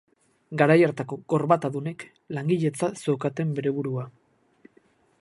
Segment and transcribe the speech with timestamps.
[0.61, 2.07] Garai hartako gorbatadunek
[2.39, 4.11] langiletzat zeukaten bere burua.